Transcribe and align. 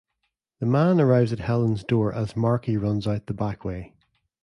The 0.59 0.65
man 0.65 0.99
arrives 0.99 1.31
at 1.31 1.37
Helen's 1.37 1.83
door 1.83 2.11
as 2.11 2.35
Markie 2.35 2.75
runs 2.75 3.05
out 3.07 3.27
the 3.27 3.35
back 3.35 3.63
way. 3.63 3.93